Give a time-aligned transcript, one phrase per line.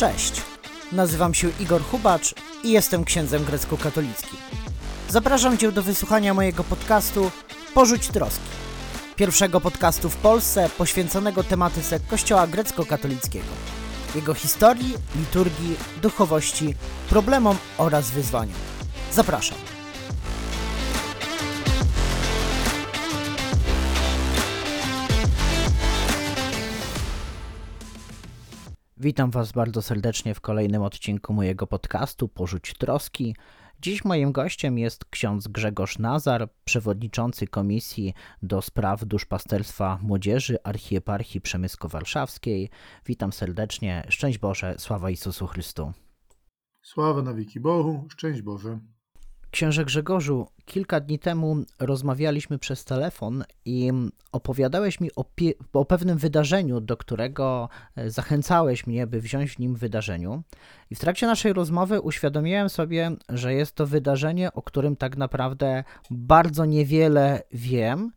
[0.00, 0.42] Cześć,
[0.92, 4.38] nazywam się Igor Hubacz i jestem księdzem grecko-katolickim.
[5.08, 7.30] Zapraszam Cię do wysłuchania mojego podcastu
[7.74, 8.44] Porzuć troski.
[9.16, 13.52] Pierwszego podcastu w Polsce poświęconego tematyce Kościoła grecko-katolickiego,
[14.14, 16.74] jego historii, liturgii, duchowości,
[17.10, 18.58] problemom oraz wyzwaniom.
[19.12, 19.69] Zapraszam.
[29.02, 33.36] Witam Was bardzo serdecznie w kolejnym odcinku mojego podcastu Porzuć Troski.
[33.82, 42.68] Dziś moim gościem jest ksiądz Grzegorz Nazar, przewodniczący Komisji do Spraw Duszpasterstwa Młodzieży Archieparchii Przemysko-Warszawskiej.
[43.06, 44.04] Witam serdecznie.
[44.08, 45.92] Szczęść Boże, sława Jezusu Chrystu.
[46.82, 48.78] Sława na wieki Bogu, szczęść Boże.
[49.50, 53.92] Księże Grzegorzu, kilka dni temu rozmawialiśmy przez telefon i
[54.32, 55.24] opowiadałeś mi o,
[55.72, 60.42] o, pewnym wydarzeniu, do którego e, zachęcałeś mnie, by wziąć w nim wydarzeniu.
[60.90, 65.84] I w trakcie naszej rozmowy uświadomiłem sobie, że jest to wydarzenie, o którym tak naprawdę
[66.10, 68.12] bardzo niewiele wiem.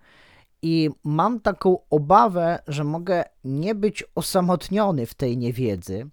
[0.61, 6.09] I mam taką obawę, że mogę nie być osamotniony w tej niewiedzy.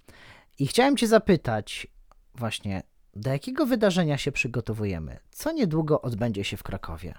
[0.59, 1.87] I chciałem Cię zapytać,
[2.35, 2.83] właśnie,
[3.17, 5.19] do jakiego wydarzenia się przygotowujemy?
[5.31, 7.15] Co niedługo odbędzie się w Krakowie?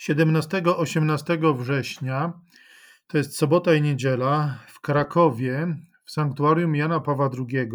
[0.00, 2.32] 17-18 września,
[3.06, 7.68] to jest sobota i niedziela, w Krakowie, w sanktuarium Jana Pawła II.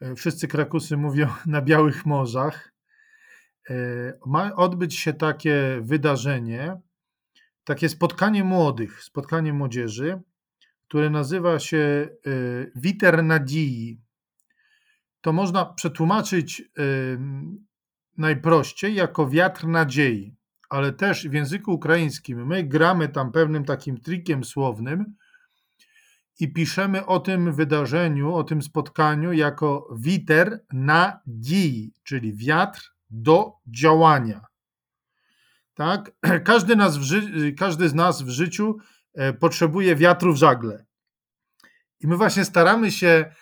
[0.00, 2.72] E, wszyscy Krakusy mówią na Białych Morzach.
[3.70, 3.74] E,
[4.26, 6.80] ma odbyć się takie wydarzenie,
[7.64, 10.20] takie spotkanie młodych, spotkanie młodzieży,
[10.88, 12.08] które nazywa się e,
[12.76, 14.00] Witer Nadii
[15.20, 16.62] to można przetłumaczyć
[18.16, 20.34] najprościej jako wiatr nadziei,
[20.70, 25.14] ale też w języku ukraińskim my gramy tam pewnym takim trikiem słownym
[26.40, 33.52] i piszemy o tym wydarzeniu, o tym spotkaniu jako witer na dii, czyli wiatr do
[33.66, 34.40] działania.
[35.74, 36.10] Tak?
[36.44, 38.76] Każdy, nas ży- każdy z nas w życiu
[39.14, 40.84] e, potrzebuje wiatru w żagle.
[42.00, 43.34] I my właśnie staramy się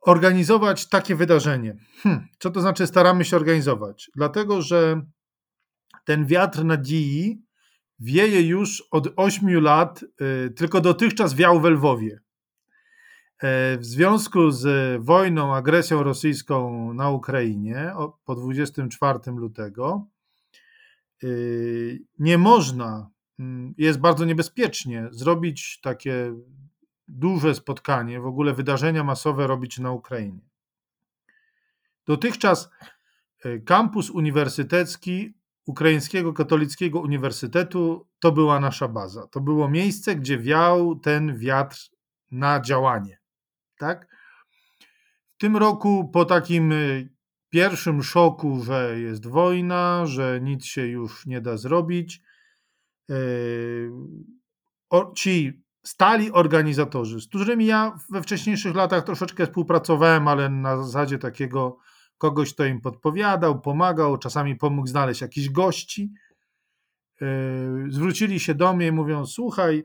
[0.00, 1.76] organizować takie wydarzenie.
[2.02, 4.10] Hm, co to znaczy staramy się organizować?
[4.16, 5.02] Dlatego, że
[6.04, 7.42] ten wiatr nadziei
[7.98, 10.04] wieje już od 8 lat,
[10.46, 12.20] y, tylko dotychczas wiał w Lwowie.
[13.42, 17.92] E, w związku z wojną, agresją rosyjską na Ukrainie
[18.24, 20.06] po 24 lutego
[21.24, 26.34] y, nie można, mm, jest bardzo niebezpiecznie zrobić takie
[27.10, 30.40] duże spotkanie, w ogóle wydarzenia masowe robić na Ukrainie.
[32.06, 32.70] Dotychczas
[33.44, 35.34] e, kampus uniwersytecki
[35.66, 39.26] Ukraińskiego Katolickiego Uniwersytetu to była nasza baza.
[39.26, 41.78] To było miejsce, gdzie wiał ten wiatr
[42.30, 43.18] na działanie.
[43.78, 44.06] Tak?
[45.34, 46.76] W tym roku, po takim e,
[47.48, 52.22] pierwszym szoku, że jest wojna, że nic się już nie da zrobić,
[53.10, 53.14] e,
[55.14, 61.76] ci stali organizatorzy, z którymi ja we wcześniejszych latach troszeczkę współpracowałem, ale na zasadzie takiego
[62.18, 66.12] kogoś, kto im podpowiadał, pomagał, czasami pomógł znaleźć jakichś gości.
[67.20, 69.84] Yy, zwrócili się do mnie i mówią: Słuchaj,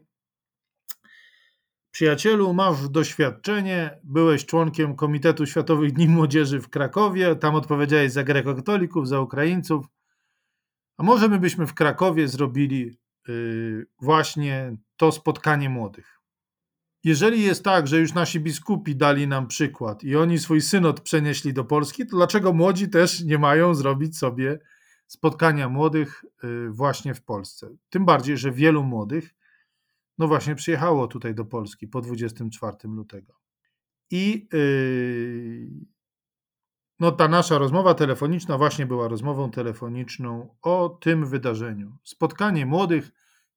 [1.91, 9.07] przyjacielu, masz doświadczenie, byłeś członkiem Komitetu Światowych Dni Młodzieży w Krakowie, tam odpowiedziałeś za grekokatolików,
[9.07, 9.85] za Ukraińców.
[10.97, 12.97] A może my byśmy w Krakowie zrobili
[14.01, 16.21] właśnie to spotkanie młodych.
[17.03, 21.53] Jeżeli jest tak, że już nasi biskupi dali nam przykład i oni swój synod przenieśli
[21.53, 24.59] do Polski, to dlaczego młodzi też nie mają zrobić sobie
[25.07, 27.69] spotkania młodych y, właśnie w Polsce?
[27.89, 29.35] Tym bardziej, że wielu młodych
[30.17, 33.33] no właśnie przyjechało tutaj do Polski po 24 lutego.
[34.11, 35.85] I yy,
[36.99, 41.97] no ta nasza rozmowa telefoniczna właśnie była rozmową telefoniczną o tym wydarzeniu.
[42.03, 43.11] Spotkanie młodych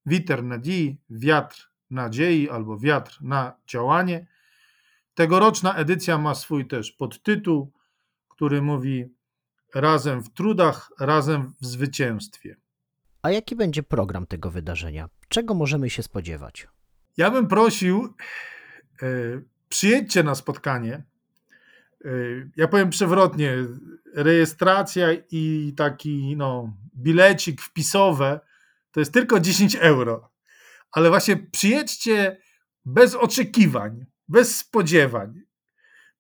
[0.09, 4.27] Witer Nadii, Wiatr Nadziei albo Wiatr na działanie.
[5.15, 7.73] Tegoroczna edycja ma swój też podtytuł,
[8.29, 9.09] który mówi
[9.75, 12.57] Razem w trudach, razem w zwycięstwie.
[13.23, 15.09] A jaki będzie program tego wydarzenia?
[15.29, 16.69] Czego możemy się spodziewać?
[17.17, 18.15] Ja bym prosił,
[19.03, 19.07] e,
[19.69, 21.03] przyjedźcie na spotkanie.
[22.05, 22.09] E,
[22.57, 23.55] ja powiem przewrotnie,
[24.15, 28.41] rejestracja i taki no, bilecik wpisowe
[28.99, 30.31] to jest tylko 10 euro.
[30.93, 32.41] Ale właśnie przyjedźcie
[32.85, 35.41] bez oczekiwań, bez spodziewań.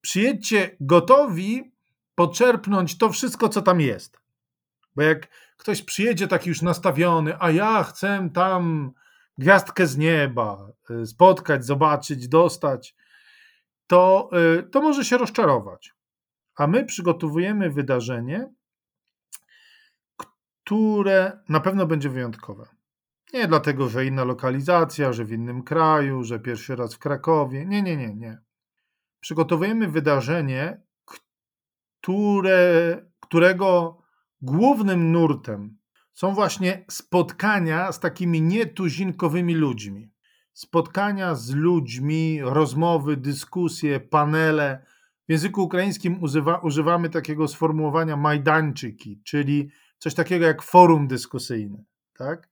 [0.00, 1.72] Przyjedźcie gotowi
[2.14, 4.20] poczerpnąć to wszystko, co tam jest.
[4.96, 8.92] Bo jak ktoś przyjedzie taki już nastawiony, a ja chcę tam
[9.38, 12.94] gwiazdkę z nieba y, spotkać, zobaczyć, dostać,
[13.86, 15.94] to, y, to może się rozczarować.
[16.56, 18.52] A my przygotowujemy wydarzenie,
[20.68, 22.66] które na pewno będzie wyjątkowe.
[23.34, 27.66] Nie dlatego, że inna lokalizacja, że w innym kraju, że pierwszy raz w Krakowie.
[27.66, 28.38] Nie, nie, nie, nie.
[29.20, 30.82] Przygotowujemy wydarzenie,
[32.00, 33.98] które, którego
[34.42, 35.78] głównym nurtem
[36.12, 40.10] są właśnie spotkania z takimi nietuzinkowymi ludźmi.
[40.52, 44.86] Spotkania z ludźmi, rozmowy, dyskusje, panele.
[45.28, 51.84] W języku ukraińskim używa, używamy takiego sformułowania majdańczyki, czyli coś takiego jak forum dyskusyjne.
[52.18, 52.48] Tak?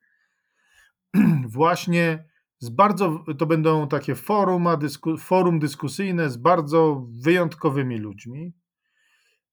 [1.49, 2.25] Właśnie
[2.59, 8.53] z bardzo, to będą takie forum, dysku, forum dyskusyjne z bardzo wyjątkowymi ludźmi.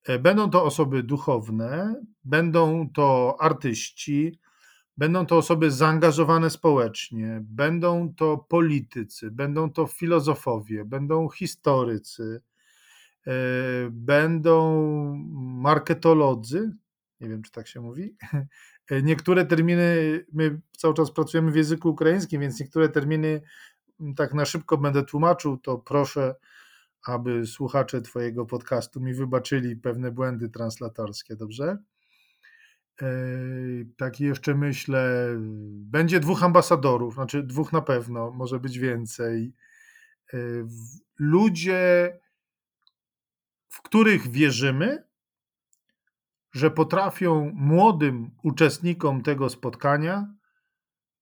[0.04, 4.40] E, będą to osoby duchowne, będą to artyści,
[4.98, 12.42] będą to osoby zaangażowane społecznie, będą to politycy, będą to filozofowie, będą historycy,
[13.28, 13.34] e,
[13.92, 14.84] będą
[15.38, 16.72] marketolodzy,
[17.24, 18.16] nie wiem czy tak się mówi.
[18.92, 19.86] E, niektóre terminy,
[20.34, 23.42] my cały czas pracujemy w języku ukraińskim, więc niektóre terminy
[24.16, 26.36] tak na szybko będę tłumaczył, to proszę
[27.08, 31.78] aby słuchacze Twojego podcastu mi wybaczyli pewne błędy translatorskie, dobrze?
[33.98, 35.28] Tak jeszcze myślę,
[35.76, 39.54] będzie dwóch ambasadorów, znaczy dwóch na pewno, może być więcej.
[40.34, 40.38] E,
[41.20, 42.20] ludzie,
[43.70, 45.04] w których wierzymy,
[46.54, 50.34] że potrafią młodym uczestnikom tego spotkania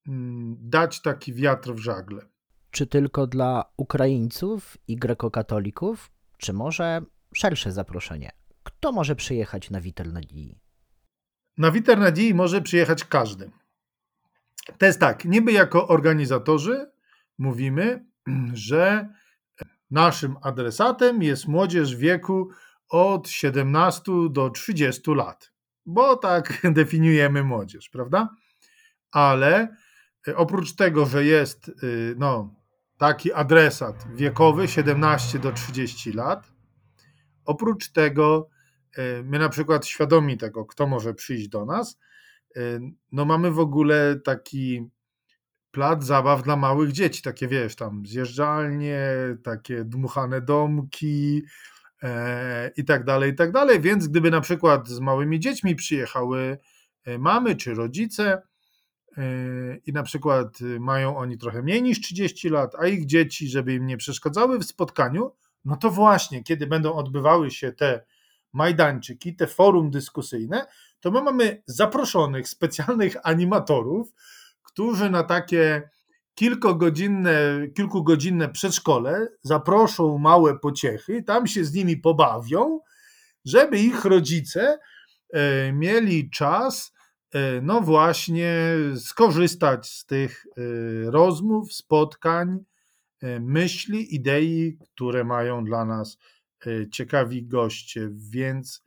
[0.08, 2.26] mm, dać taki wiatr w żagle.
[2.72, 7.02] Czy tylko dla Ukraińców i grekokatolików, czy może
[7.34, 8.32] szersze zaproszenie?
[8.64, 10.60] Kto może przyjechać na Witer Nadii?
[11.58, 13.52] Na Witer Nadii może przyjechać każdy.
[14.78, 16.92] To jest tak, niby jako organizatorzy
[17.38, 18.06] mówimy,
[18.54, 19.10] że
[19.92, 22.50] naszym adresatem jest młodzież wieku
[22.92, 25.52] od 17 do 30 lat,
[25.86, 28.30] bo tak definiujemy młodzież, prawda?
[29.12, 29.76] Ale
[30.36, 32.56] oprócz tego, że jest y, no,
[32.98, 36.52] taki adresat wiekowy 17 do 30 lat.
[37.46, 38.50] Oprócz tego,
[38.98, 41.98] e, my na przykład świadomi tego, kto może przyjść do nas,
[43.12, 44.90] no mamy w ogóle taki
[45.72, 49.02] plac zabaw dla małych dzieci, takie wiesz, tam zjeżdżalnie,
[49.44, 51.44] takie dmuchane domki
[52.78, 53.82] i tak dalej, i tak dalej.
[53.82, 56.58] Więc gdyby na przykład z małymi dziećmi przyjechały
[57.20, 58.42] mamy czy rodzice,
[59.86, 63.86] i na przykład mają oni trochę mniej niż 30 lat, a ich dzieci, żeby im
[63.86, 65.32] nie przeszkadzały w spotkaniu,
[65.66, 68.04] no to właśnie, kiedy będą odbywały się te
[68.54, 70.66] majdańczyki, te forum dyskusyjne,
[71.00, 74.14] to my mamy zaproszonych specjalnych animatorów,
[74.64, 75.90] którzy na takie
[76.42, 82.80] kilkugodzinne, kilkugodzinne przedszkole zaproszą małe pociechy, tam się z nimi pobawią,
[83.46, 84.80] żeby ich rodzice
[85.34, 86.94] e, mieli czas
[87.32, 90.62] E, no właśnie skorzystać z tych e,
[91.12, 92.60] rozmów, spotkań,
[93.40, 96.18] myśli, idei, które mają dla nas
[96.92, 98.10] ciekawi goście.
[98.12, 98.84] Więc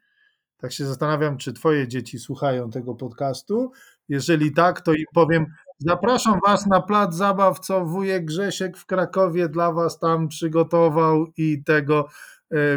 [0.57, 3.73] tak się zastanawiam, czy Twoje dzieci słuchają tego podcastu.
[4.09, 5.47] Jeżeli tak, to im powiem:
[5.79, 11.65] Zapraszam Was na plac zabaw, co wujek Grzesiek w Krakowie dla Was tam przygotował i
[11.65, 12.09] tego.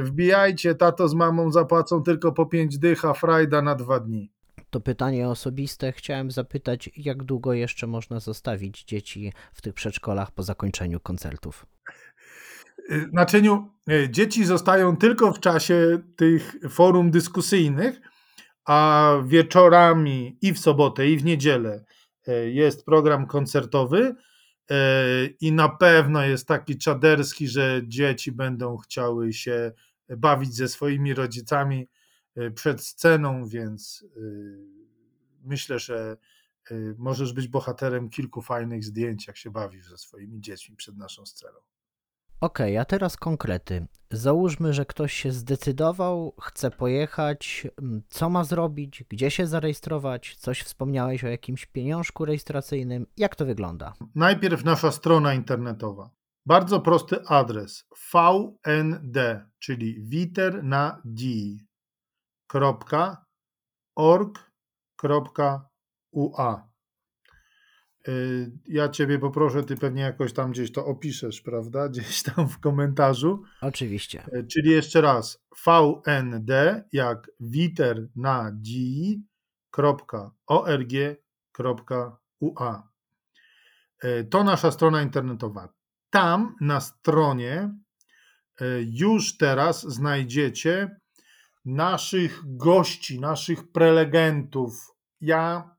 [0.01, 4.31] Wbijajcie, tato z mamą zapłacą tylko po pięć dych, a frajda na dwa dni
[4.69, 5.91] to pytanie osobiste.
[5.91, 11.65] Chciałem zapytać, jak długo jeszcze można zostawić dzieci w tych przedszkolach po zakończeniu koncertów?
[13.11, 18.01] Naczyniu, e, dzieci zostają tylko w czasie tych forum dyskusyjnych,
[18.65, 21.96] a wieczorami i w sobotę, i w niedzielę e,
[22.31, 24.15] jest program koncertowy.
[24.72, 29.72] E, I na pewno jest taki czaderski, że dzieci będą chciały się
[30.10, 31.88] bawić ze swoimi rodzicami
[32.38, 34.05] Y, przed sceną, więc
[35.43, 36.17] myślę, że
[36.98, 41.60] możesz być bohaterem kilku fajnych zdjęć, jak się bawisz ze swoimi dziećmi przed naszą sceną.
[42.41, 43.88] Okej, a teraz konkrety.
[44.12, 47.67] Załóżmy, że ktoś się zdecydował, chce pojechać.
[47.82, 49.03] Mm, co ma zrobić?
[49.10, 50.36] Gdzie się zarejestrować?
[50.36, 53.08] Coś wspomniałeś o jakimś pieniążku rejestracyjnym.
[53.17, 53.94] Jak to wygląda?
[54.15, 56.10] Najpierw nasza strona internetowa.
[56.46, 59.17] Bardzo prosty adres VND,
[59.60, 61.25] czyli Witer na D
[63.96, 65.58] org.ua.
[66.13, 66.76] Y,
[68.65, 71.87] ja Ciebie poproszę, Ty pewnie jakoś tam gdzieś to opiszesz, prawda?
[71.89, 73.43] Gdzieś tam w komentarzu.
[73.61, 74.23] Oczywiście.
[74.33, 76.51] Y, czyli jeszcze raz vnd
[76.91, 78.51] jak witer na
[80.47, 81.23] org.ua.
[84.03, 85.73] Y, to nasza strona internetowa.
[86.09, 87.69] Tam na stronie
[88.85, 90.99] już teraz znajdziecie
[91.65, 94.95] naszych gości, naszych prelegentów.
[95.21, 95.75] Ja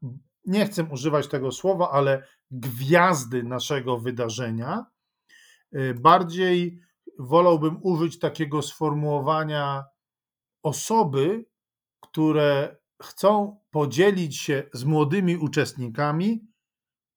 [0.48, 4.86] nie chcę używać tego słowa, ale gwiazdy naszego wydarzenia.
[5.94, 6.80] Bardziej
[7.18, 9.84] wolałbym użyć takiego sformułowania
[10.62, 11.44] osoby,
[12.00, 16.48] które chcą podzielić się z młodymi uczestnikami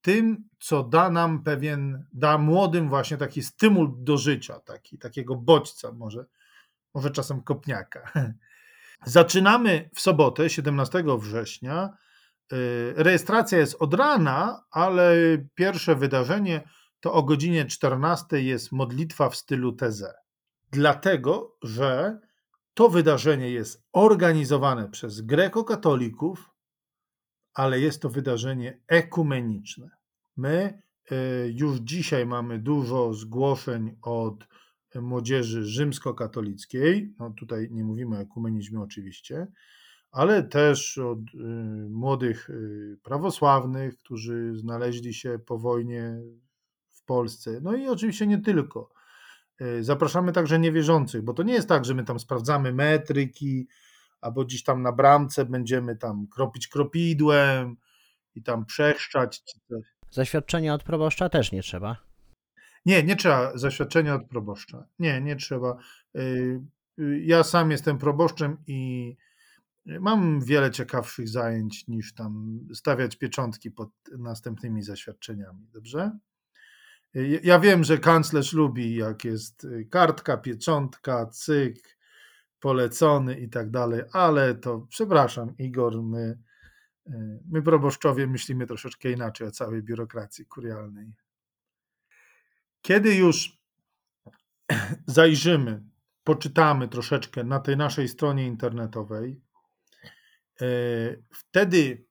[0.02, 5.92] tym, co da nam pewien, da młodym właśnie taki stymul do życia, taki, takiego bodźca,
[5.92, 6.26] może,
[6.94, 8.12] może czasem kopniaka.
[9.06, 11.98] Zaczynamy w sobotę, 17 września.
[12.54, 15.16] Y, rejestracja jest od rana, ale
[15.56, 16.62] pierwsze wydarzenie
[17.00, 20.04] to o godzinie 14 jest modlitwa w stylu TZ.
[20.72, 22.20] Dlatego, że
[22.74, 26.50] to wydarzenie jest organizowane przez grekokatolików,
[27.54, 29.90] ale jest to wydarzenie ekumeniczne.
[30.38, 30.82] My
[31.12, 31.16] e,
[31.50, 34.48] już dzisiaj mamy dużo zgłoszeń od
[34.96, 37.16] młodzieży rzymskokatolickiej.
[37.20, 39.48] No tutaj nie mówimy o ekumenizmie oczywiście,
[40.12, 41.38] ale też od e,
[41.90, 42.54] młodych e,
[43.04, 46.22] prawosławnych, którzy znaleźli się po wojnie
[46.90, 47.60] w Polsce.
[47.62, 48.90] No i oczywiście nie tylko.
[49.82, 53.68] Zapraszamy także niewierzących, bo to nie jest tak, że my tam sprawdzamy metryki,
[54.22, 57.78] albo gdzieś tam na bramce będziemy tam kropić kropidłem
[58.36, 59.44] i tam przechrzczać.
[60.12, 61.98] Zaświadczenia od proboszcza też nie trzeba.
[62.86, 64.88] Nie, nie trzeba zaświadczenia od proboszcza.
[65.00, 65.78] Nie, nie trzeba.
[66.16, 66.62] Y,
[67.00, 69.16] y, ja sam jestem proboszczem i
[69.86, 75.68] mam wiele ciekawszych zajęć niż tam stawiać pieczątki pod następnymi zaświadczeniami.
[75.74, 76.20] Dobrze?
[77.16, 81.98] Y, ja wiem, że kanclerz lubi, jak jest kartka, pieczątka, cyk,
[82.62, 86.40] polecony i tak dalej, ale to przepraszam, Igor, my,
[87.08, 91.14] e, my proboszczowie myślimy troszeczkę inaczej o całej biurokracji kurialnej.
[92.82, 93.62] Kiedy już
[95.06, 95.84] zajrzymy,
[96.24, 99.42] poczytamy troszeczkę na tej naszej stronie internetowej,
[101.34, 102.06] wtedy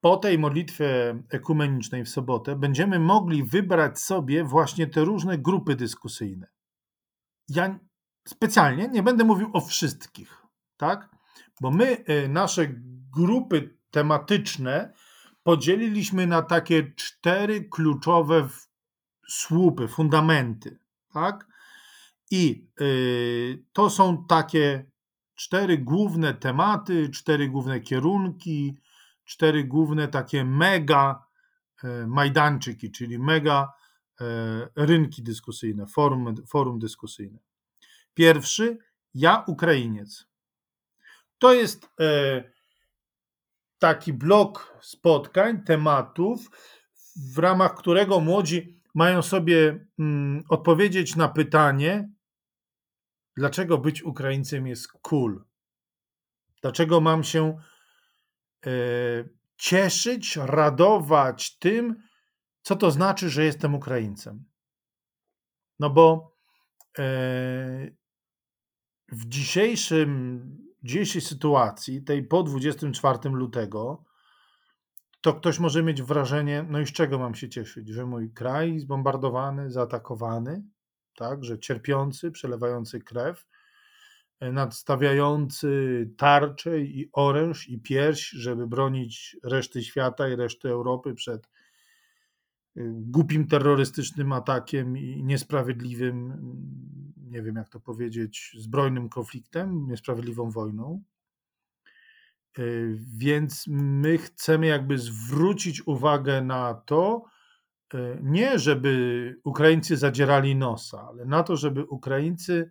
[0.00, 6.46] po tej modlitwie ekumenicznej w sobotę będziemy mogli wybrać sobie właśnie te różne grupy dyskusyjne.
[7.48, 7.78] Ja
[8.28, 10.42] specjalnie nie będę mówił o wszystkich,
[10.76, 11.08] tak?
[11.60, 12.68] Bo my y, nasze
[13.16, 14.92] grupy tematyczne
[15.42, 18.48] podzieliliśmy na takie cztery kluczowe
[19.28, 20.78] słupy, fundamenty,
[21.12, 21.46] tak?
[22.30, 24.90] I y, to są takie
[25.38, 28.78] cztery główne tematy, cztery główne kierunki,
[29.24, 31.26] cztery główne takie mega
[31.84, 33.72] y, majdanczyki, czyli mega
[34.76, 37.38] rynki dyskusyjne, forum, forum dyskusyjne.
[38.14, 38.78] Pierwszy,
[39.14, 40.26] ja Ukrainiec.
[41.38, 42.44] To jest e,
[43.78, 46.50] taki blok spotkań, tematów,
[47.34, 52.10] w ramach którego młodzi mają sobie mm, odpowiedzieć na pytanie,
[53.38, 55.44] dlaczego być Ukraińcem jest cool.
[56.62, 57.58] Dlaczego mam się
[58.66, 58.70] e,
[59.56, 62.02] cieszyć, radować tym,
[62.62, 64.44] co to znaczy, że jestem Ukraińcem.
[65.78, 66.36] No bo
[66.98, 67.02] e,
[69.12, 70.42] w dzisiejszym,
[70.82, 74.04] dzisiejszej sytuacji, tej po 24 lutego,
[75.20, 78.78] to ktoś może mieć wrażenie, no i z czego mam się cieszyć, że mój kraj
[78.78, 80.62] zbombardowany, zaatakowany,
[81.18, 83.46] tak, że cierpiący, przelewający krew,
[84.40, 91.48] nadstawiający tarczę i oręż i pierś, żeby bronić reszty świata i reszty Europy przed
[92.90, 96.32] głupim terrorystycznym atakiem i niesprawiedliwym,
[97.16, 101.02] nie wiem jak to powiedzieć, zbrojnym konfliktem, niesprawiedliwą wojną.
[102.58, 102.62] E,
[103.16, 107.37] więc my chcemy jakby zwrócić uwagę na to, e,
[108.22, 112.70] nie żeby Ukraińcy zadzierali nosa, ale na to, żeby Ukraińcy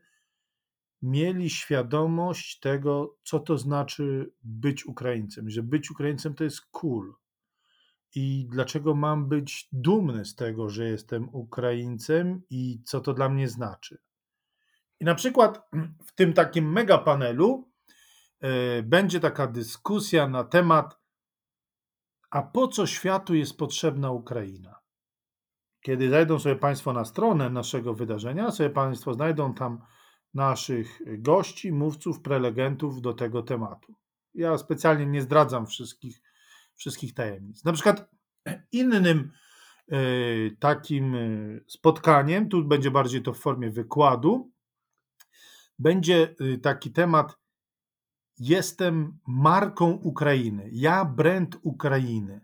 [1.01, 7.13] mieli świadomość tego, co to znaczy być Ukraińcem, że być Ukraińcem to jest cool,
[8.15, 13.47] i dlaczego mam być dumny z tego, że jestem Ukraińcem i co to dla mnie
[13.47, 13.97] znaczy.
[15.00, 15.69] I na przykład
[16.07, 17.71] w tym takim mega panelu
[18.39, 21.00] e, będzie taka dyskusja na temat,
[22.29, 24.79] a po co światu jest potrzebna Ukraina?
[25.88, 29.82] Kiedy zajdą sobie Państwo na stronę naszego wydarzenia, sobie Państwo znajdą tam
[30.34, 33.96] naszych gości, mówców, prelegentów do tego tematu.
[34.34, 36.22] Ja specjalnie nie zdradzam wszystkich
[36.75, 37.63] wszystkich tajemnic.
[37.63, 38.10] Na przykład
[38.72, 39.32] innym
[39.91, 39.98] e,
[40.60, 41.20] takim e,
[41.67, 44.51] spotkaniem, tu będzie bardziej to w formie wykładu,
[45.79, 47.38] będzie e, taki temat
[48.39, 50.70] Jestem marką Ukrainy.
[50.72, 52.41] Ja brand Ukrainy.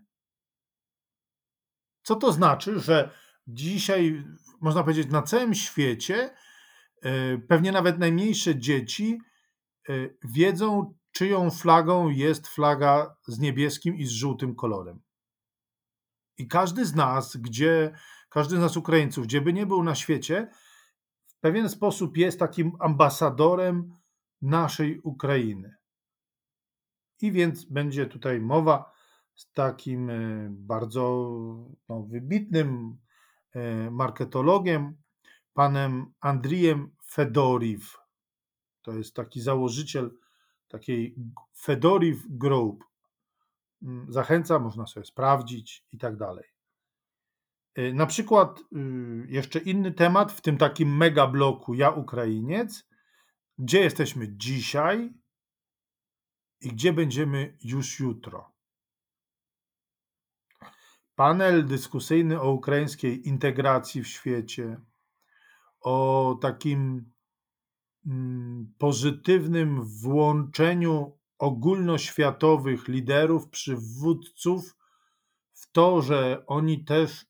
[2.02, 4.24] Co to znaczy, że dzisiaj,
[4.60, 6.34] można powiedzieć, na całym świecie
[7.02, 9.18] e, pewnie nawet najmniejsze dzieci
[9.88, 9.92] e,
[10.24, 15.00] wiedzą, czyją flagą jest flaga z niebieskim i z żółtym kolorem.
[16.38, 17.94] I każdy z nas, gdzie,
[18.28, 20.50] każdy z nas Ukraińców, gdzie by nie był na świecie,
[21.26, 23.92] w pewien sposób jest takim ambasadorem
[24.42, 25.74] naszej Ukrainy.
[27.20, 28.92] I więc będzie tutaj mowa
[29.34, 31.02] z takim e, bardzo
[31.88, 32.98] no, wybitnym
[33.90, 34.96] marketologiem,
[35.54, 37.98] panem Andrijem Fedoriw.
[38.82, 40.10] To jest taki założyciel
[40.68, 41.14] takiej
[41.56, 42.84] Fedoriw Group.
[43.82, 46.44] Mm, Zachęcam, można sobie sprawdzić i tak dalej.
[47.74, 48.64] E, Na przykład y,
[49.28, 52.88] jeszcze inny temat w tym takim mega bloku Ja Ukrainiec,
[53.58, 55.14] gdzie jesteśmy dzisiaj
[56.60, 58.53] i gdzie będziemy już jutro.
[61.16, 64.80] Panel dyskusyjny o ukraińskiej integracji w świecie,
[65.80, 67.12] o takim
[68.06, 74.76] mm, pozytywnym włączeniu ogólnoświatowych liderów, przywódców
[75.54, 77.26] w to, że oni też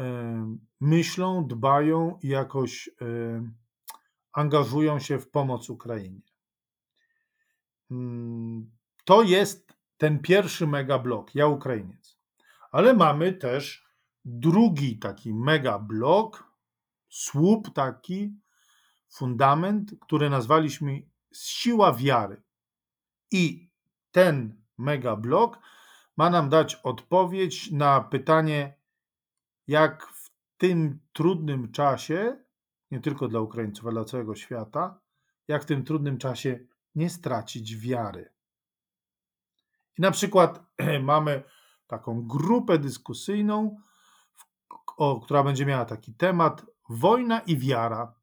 [0.00, 2.92] e, myślą, dbają i jakoś e,
[4.32, 6.20] angażują się w pomoc Ukrainie.
[7.90, 8.70] Mm,
[9.04, 12.01] To jest ten pierwszy megablok, ja Ukrainiec.
[12.72, 13.86] Ale mamy też
[14.24, 16.52] drugi taki megablok,
[17.08, 18.36] słup taki,
[19.08, 21.02] fundament, który nazwaliśmy
[21.34, 22.42] siła wiary.
[23.30, 23.70] I
[24.10, 25.58] ten megablok
[26.16, 28.74] ma nam dać odpowiedź na pytanie,
[29.66, 32.36] jak w tym trudnym czasie,
[32.90, 35.00] nie tylko dla Ukraińców, ale dla całego świata,
[35.48, 36.58] jak w tym trudnym czasie
[36.94, 38.32] nie stracić wiary.
[39.98, 40.64] I na przykład
[41.02, 41.42] mamy
[41.92, 43.76] taką grupę dyskusyjną,
[44.96, 48.14] o, która będzie miała taki temat wojna i wiara.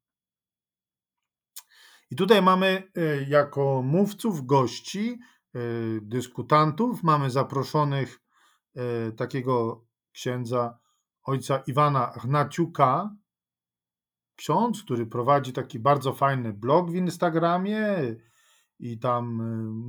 [2.11, 5.19] I tutaj mamy y, jako mówców, gości,
[5.55, 8.19] y, dyskutantów, mamy zaproszonych
[8.77, 10.79] y, takiego księdza
[11.23, 13.15] ojca Iwana Gnaciuka,
[14.35, 17.85] ksiądz, który prowadzi taki bardzo fajny blog w Instagramie
[18.79, 19.41] i tam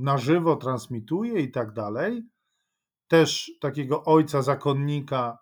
[0.03, 2.23] na żywo transmituje i tak dalej.
[3.11, 5.37] Też takiego ojca zakonnika,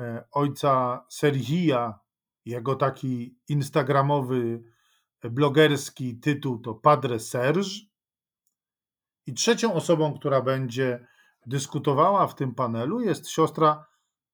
[0.00, 2.00] e, ojca Serhija,
[2.44, 4.62] jego taki instagramowy,
[5.22, 7.70] e, blogerski tytuł to Padre Serge.
[9.26, 11.06] I trzecią osobą, która będzie
[11.46, 13.86] dyskutowała w tym panelu jest siostra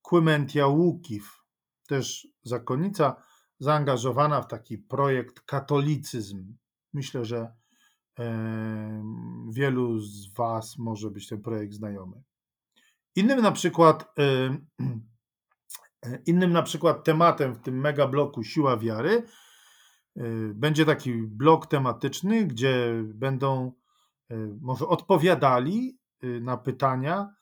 [0.02, 1.44] Kłymentia Łukiw,
[1.88, 3.22] też zakonnica
[3.58, 6.56] zaangażowana w taki projekt katolicyzm.
[6.92, 7.54] Myślę, że
[8.16, 12.22] em, wielu z Was może być ten projekt znajomy.
[13.16, 14.66] Innym na przykład em,
[16.26, 19.22] innym na przykład tematem w tym mega bloku Siła Wiary
[20.16, 23.72] y, będzie taki blok tematyczny, gdzie będą
[24.30, 27.34] y, może odpowiadali y, na pytania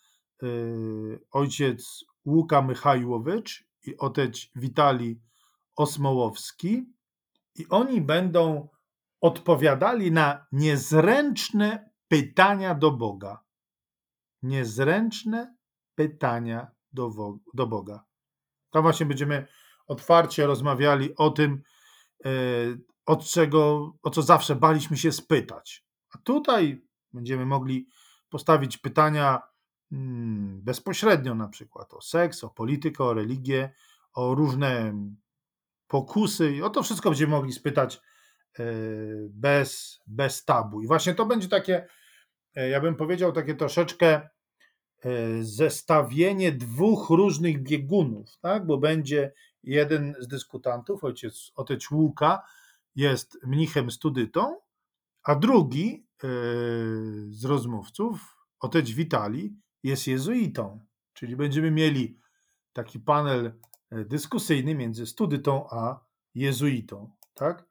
[0.43, 5.21] y, ojciec Łuka Michajłowicz i ojciec Witali
[5.77, 6.93] Osmołowski
[7.55, 8.69] i oni będą
[9.21, 13.45] odpowiadali na niezręczne pytania do Boga.
[14.43, 15.55] Niezręczne
[15.95, 17.11] pytania do,
[17.55, 18.05] do Boga.
[18.71, 19.47] Tam właśnie będziemy
[19.87, 21.63] otwarcie rozmawiali o tym,
[22.25, 22.31] e,
[23.07, 25.85] od czego, o co zawsze baliśmy się spytać.
[26.15, 27.89] A tutaj będziemy mogli
[28.29, 29.43] postawić pytania
[29.93, 33.75] mm, bezpośrednio, na przykład o seks, o politykę, o religię,
[34.15, 34.95] o różne
[35.89, 36.65] pokusy.
[36.65, 38.01] O to wszystko będziemy mogli spytać
[38.59, 38.63] e,
[39.31, 40.83] bez, bez tabu.
[40.83, 41.87] I właśnie to będzie takie,
[42.55, 44.29] e, ja bym powiedział, takie troszeczkę
[45.41, 48.67] zestawienie dwóch różnych biegunów, tak?
[48.67, 52.43] bo będzie jeden z dyskutantów, ojciec, ojciec Łuka,
[52.97, 54.61] jest mnichem studytą,
[55.23, 56.29] a drugi e,
[57.31, 60.81] z rozmówców, ojciec Witali, jest jezuitą.
[61.13, 62.19] Czyli będziemy mieli
[62.73, 63.53] taki panel
[63.91, 66.01] e, dyskusyjny między studytą a
[66.35, 67.11] jezuitą.
[67.35, 67.65] Tak?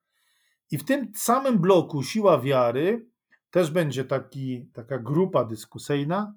[0.71, 3.07] I w tym samym bloku Siła Wiary
[3.51, 6.35] też będzie taki, taka grupa dyskusyjna,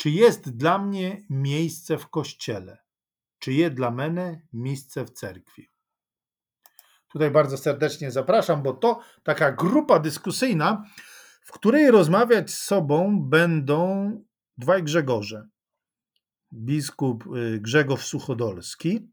[0.00, 2.78] czy jest dla mnie miejsce w kościele,
[3.38, 5.68] czy jest dla mnie miejsce w cerkwi.
[7.08, 10.84] Tutaj bardzo serdecznie zapraszam, bo to taka grupa dyskusyjna,
[11.42, 14.10] w której rozmawiać z sobą będą
[14.58, 15.48] dwaj Grzegorze.
[16.52, 19.08] Biskup y, Grzegorz Suchodolski,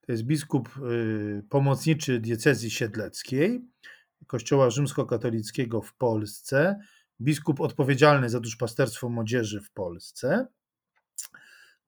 [0.00, 3.60] to jest biskup y, pomocniczy diecezji siedleckiej
[4.26, 6.78] Kościoła Rzymskokatolickiego w Polsce,
[7.20, 10.46] biskup odpowiedzialny za duszpasterstwo młodzieży w Polsce.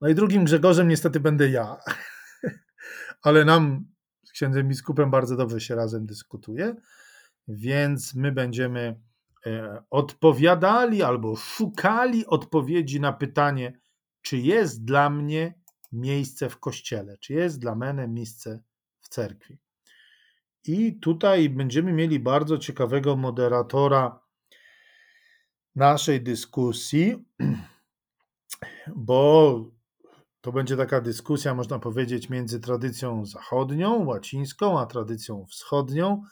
[0.01, 1.77] No i drugim Grzegorzem niestety będę ja.
[3.23, 3.85] Ale nam
[4.23, 6.75] z księdzem biskupem bardzo dobrze się razem dyskutuje,
[7.47, 8.99] więc my będziemy
[9.45, 13.79] e, odpowiadali albo szukali odpowiedzi na pytanie,
[14.21, 15.53] czy jest dla mnie
[15.91, 18.63] miejsce w kościele, czy jest dla mnie miejsce
[18.99, 19.59] w cerkwi.
[20.65, 24.20] I tutaj będziemy mieli bardzo ciekawego moderatora
[25.75, 27.25] naszej dyskusji,
[28.95, 29.59] bo
[30.41, 36.23] to będzie taka dyskusja, można powiedzieć, między tradycją zachodnią, łacińską, a tradycją wschodnią.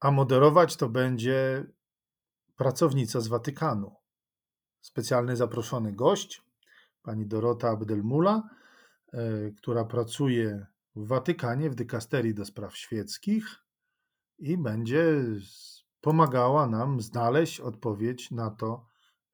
[0.00, 1.66] A moderować to będzie
[2.56, 3.96] pracownica z Watykanu.
[4.80, 6.42] Specjalny zaproszony gość,
[7.02, 8.42] pani Dorota Abdelmula,
[9.12, 10.66] e, która pracuje
[10.96, 13.44] w Watykanie, w dykasterii do spraw świeckich
[14.38, 15.14] i będzie
[16.02, 18.86] pomagała nam znaleźć odpowiedź na to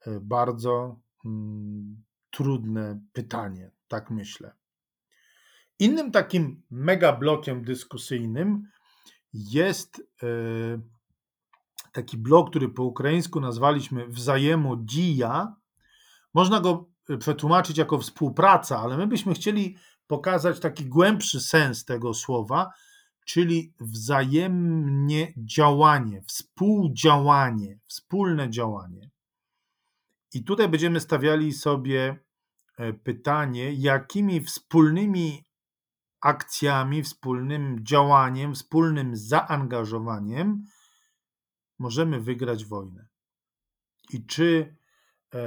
[0.06, 4.52] e, bardzo mm, trudne pytanie, tak myślę.
[5.78, 8.62] Innym takim mega blokiem dyskusyjnym
[9.32, 10.26] jest e,
[11.92, 15.56] taki blok, który po ukraińsku nazwaliśmy wzajemodija.
[16.34, 19.76] Można go e, przetłumaczyć jako współpraca, ale my byśmy chcieli
[20.06, 22.70] pokazać taki głębszy sens tego słowa,
[23.28, 29.10] czyli wzajemnie działanie, współdziałanie, wspólne działanie.
[30.34, 32.18] I tutaj będziemy stawiali sobie
[32.78, 35.44] e, pytanie, jakimi wspólnymi
[36.20, 40.64] akcjami, wspólnym działaniem, wspólnym zaangażowaniem
[41.78, 43.06] możemy wygrać wojnę.
[44.10, 44.76] I czy
[45.34, 45.38] e,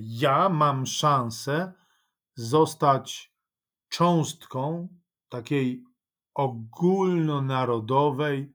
[0.00, 1.72] ja mam szansę
[2.34, 3.34] zostać
[3.88, 4.88] cząstką
[5.28, 5.89] takiej
[6.34, 8.52] ogólnonarodowej,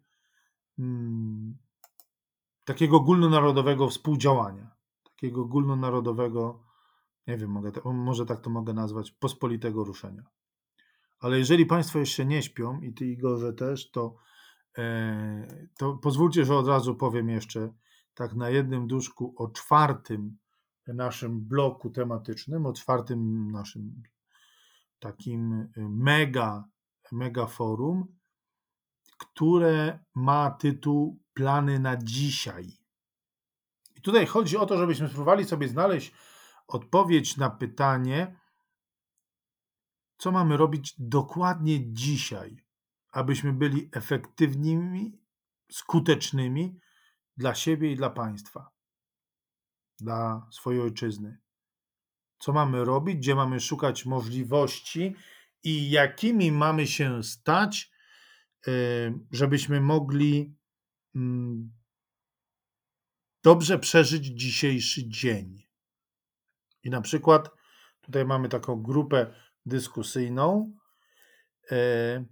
[0.80, 1.58] mm,
[2.66, 6.64] takiego ogólnonarodowego współdziałania, takiego ogólnonarodowego,
[7.28, 10.24] nie wiem, mogę, może tak to mogę nazwać, pospolitego ruszenia.
[11.20, 14.16] Ale jeżeli Państwo jeszcze nie śpią i Ty Igorze też, to,
[14.78, 17.74] e, to pozwólcie, że od razu powiem jeszcze
[18.14, 20.38] tak na jednym duszku o czwartym
[20.88, 24.04] naszym bloku tematycznym, o czwartym naszym
[25.00, 26.64] takim mega
[27.12, 28.18] megaforum,
[29.18, 32.68] które ma tytuł Plany na dzisiaj.
[33.96, 36.14] I tutaj chodzi o to, żebyśmy spróbowali sobie znaleźć
[36.68, 38.40] odpowiedź na pytanie,
[40.18, 42.58] co mamy robić dokładnie dzisiaj,
[43.12, 45.22] abyśmy byli efektywnymi,
[45.72, 46.80] skutecznymi
[47.38, 48.70] dla siebie i dla państwa,
[50.00, 51.38] dla swojej ojczyzny.
[52.40, 55.16] Co mamy robić, gdzie mamy szukać możliwości
[55.66, 57.92] i jakimi mamy się stać,
[58.68, 58.72] e,
[59.32, 60.56] żebyśmy mogli
[61.16, 61.74] mm,
[63.44, 65.68] dobrze przeżyć dzisiejszy dzień.
[66.84, 67.50] I na przykład
[68.02, 69.34] tutaj mamy taką grupę
[69.66, 70.76] dyskusyjną.
[71.72, 72.26] E,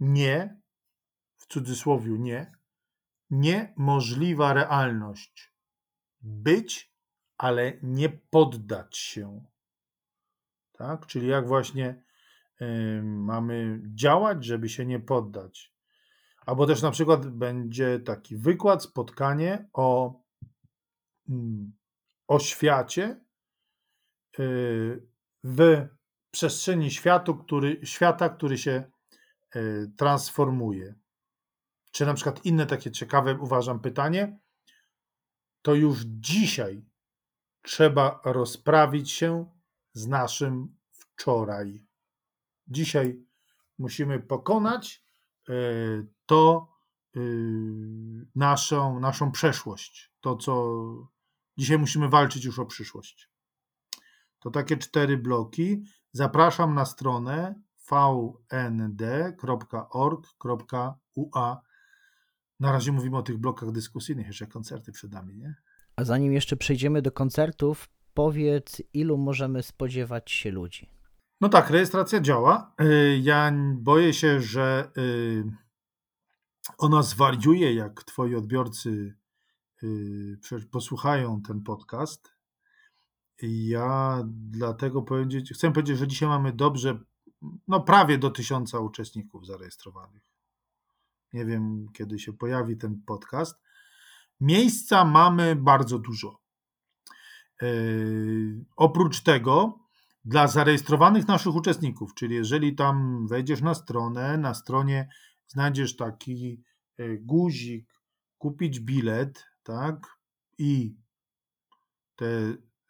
[0.00, 0.60] nie,
[1.36, 2.52] w cudzysłowie nie,
[3.30, 5.52] niemożliwa realność.
[6.20, 6.92] Być,
[7.36, 9.44] ale nie poddać się.
[10.78, 11.06] Tak?
[11.06, 12.02] Czyli jak właśnie
[13.02, 15.74] mamy działać, żeby się nie poddać.
[16.46, 20.20] Albo też na przykład będzie taki wykład, spotkanie o,
[21.28, 21.72] mm,
[22.28, 23.20] o świacie
[24.38, 25.06] y,
[25.44, 25.86] w
[26.30, 28.90] przestrzeni światu, który, świata, który się
[29.56, 30.94] y, transformuje.
[31.92, 34.38] Czy na przykład inne takie ciekawe, uważam, pytanie,
[35.62, 36.84] to już dzisiaj
[37.62, 39.57] trzeba rozprawić się
[39.92, 41.86] z naszym wczoraj.
[42.66, 43.24] Dzisiaj
[43.78, 45.04] musimy pokonać
[45.48, 45.52] e,
[46.26, 46.72] to
[47.16, 47.20] e,
[48.34, 50.12] naszą, naszą przeszłość.
[50.20, 50.82] To, co
[51.56, 53.30] dzisiaj musimy walczyć już o przyszłość.
[54.38, 55.84] To takie cztery bloki.
[56.12, 59.08] Zapraszam na stronę vnd.org.ua.
[62.60, 65.54] Na razie mówimy o tych blokach dyskusyjnych, jeszcze koncerty przed nami, nie?
[65.96, 70.88] A zanim jeszcze przejdziemy do koncertów, powiedz, ilu możemy spodziewać się ludzi?
[71.40, 72.74] No tak, rejestracja działa.
[72.80, 75.44] Y, ja boję się, że y,
[76.78, 79.16] ona zwariuje, jak twoi odbiorcy
[79.82, 82.32] y, posłuchają ten podcast.
[83.42, 86.98] Ja dlatego powiedzieć, chcę powiedzieć, że dzisiaj mamy dobrze,
[87.68, 90.22] no prawie do tysiąca uczestników zarejestrowanych.
[91.32, 93.60] Nie wiem, kiedy się pojawi ten podcast.
[94.40, 96.47] Miejsca mamy bardzo dużo.
[97.62, 99.78] Yy, oprócz tego,
[100.24, 105.08] dla zarejestrowanych naszych uczestników, czyli jeżeli tam wejdziesz na stronę, na stronie
[105.46, 106.62] znajdziesz taki
[106.98, 107.98] yy, guzik,
[108.38, 110.06] kupić bilet, tak,
[110.58, 110.96] i
[112.16, 112.26] te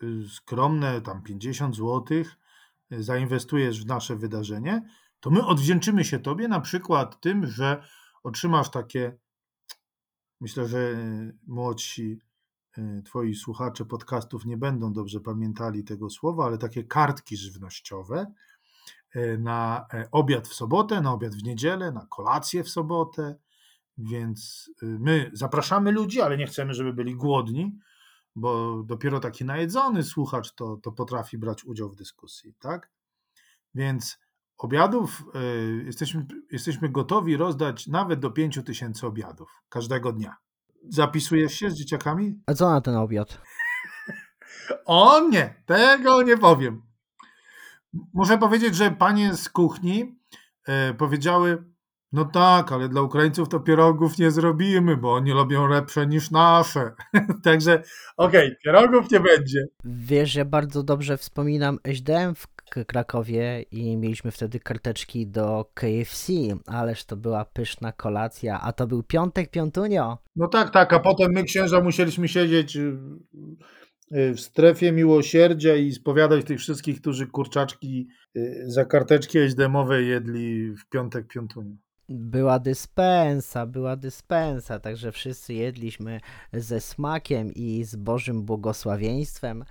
[0.03, 2.05] yy, skromne tam 50 zł
[2.93, 4.89] y, zainwestujesz w nasze wydarzenie,
[5.21, 7.83] to my odwdzięczymy się Tobie na przykład tym, że
[8.23, 9.19] otrzymasz takie,
[10.41, 12.28] myślę, że y, młodsi y,
[13.05, 18.33] Twoi słuchacze podcastów nie będą dobrze pamiętali tego słowa, ale takie kartki żywnościowe
[19.17, 23.37] y, na e, obiad w sobotę, na obiad w niedzielę, na kolację w sobotę.
[23.99, 27.79] Więc y, my zapraszamy ludzi, ale nie chcemy, żeby byli głodni,
[28.37, 32.91] bo dopiero taki najedzony słuchacz to, to potrafi brać udział w dyskusji, tak?
[33.75, 34.19] Więc
[34.59, 35.25] obiadów
[35.81, 40.37] y, jesteśmy, jesteśmy gotowi rozdać nawet do 5 tysięcy obiadów każdego dnia.
[40.89, 42.41] Zapisujesz się z dzieciakami?
[42.47, 43.41] A co na ten obiad?
[44.85, 46.83] O nie, tego nie powiem.
[48.15, 50.19] Muszę powiedzieć, że panie z kuchni
[50.67, 51.65] e, powiedziały,
[52.13, 56.93] no tak, ale dla Ukraińców to pierogów nie zrobimy, bo oni lubią lepsze niż nasze.
[57.45, 57.83] Także
[58.17, 59.65] okej, pierogów nie będzie.
[59.85, 62.47] Wiesz, ja bardzo dobrze wspominam SDM w
[62.87, 66.33] Krakowie i mieliśmy wtedy karteczki do KFC,
[66.67, 70.19] ależ to była pyszna kolacja, a to był piątek, piątunio.
[70.37, 72.99] No tak, tak, a potem my księża musieliśmy siedzieć y,
[74.13, 80.75] y, w strefie miłosierdzia i spowiadać tych wszystkich, którzy kurczaczki y, za karteczki SDM-owe jedli
[80.77, 81.77] w piątek, piątuniu.
[82.09, 86.21] Była dyspensa, była dyspensa, także wszyscy jedliśmy
[86.53, 89.65] ze smakiem i z Bożym błogosławieństwem.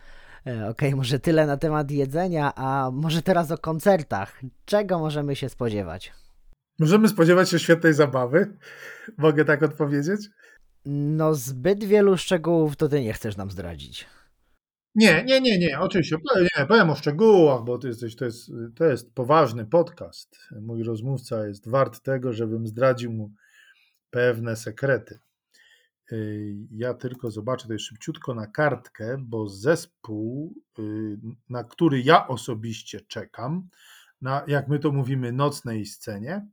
[0.46, 4.42] E, Okej, może tyle na temat jedzenia, a może teraz o koncertach.
[4.66, 6.14] Czego możemy się spodziewać?
[6.80, 8.58] Możemy spodziewać się świetnej zabawy?
[9.18, 10.22] Mogę tak odpowiedzieć?
[10.86, 14.06] No, zbyt wielu szczegółów to ty nie chcesz nam zdradzić.
[14.96, 16.16] Nie, nie, nie, nie, oczywiście.
[16.34, 20.38] Powiem- Nie, powiem o szczegółach, bo to, jesteś, to, jest, to jest poważny podcast.
[20.62, 23.32] Mój rozmówca jest wart tego, żebym zdradził mu
[24.10, 25.20] pewne sekrety.
[26.12, 33.02] Yy, Ja tylko zobaczę tutaj szybciutko na kartkę, bo zespół, yy, na który ja osobiście
[33.02, 33.68] czekam,
[34.22, 36.48] na, jak my to mówimy, nocnej scenie,